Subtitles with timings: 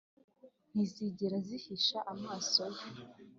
[0.71, 2.85] ntizigera zihisha amaso ye